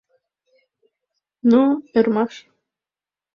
[1.51, 1.61] Ну,
[1.97, 2.33] ӧрмаш!